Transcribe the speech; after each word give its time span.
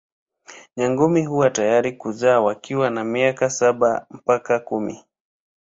Nyangumi 0.77 1.25
huwa 1.25 1.49
tayari 1.49 1.91
kuzaa 1.91 2.39
wakiwa 2.41 2.89
na 2.89 3.03
miaka 3.03 3.49
saba 3.49 4.05
mpaka 4.11 4.59
kumi. 4.59 5.03